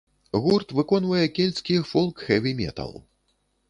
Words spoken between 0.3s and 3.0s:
Гурт выконвае кельцкі фолк-хэві-метал.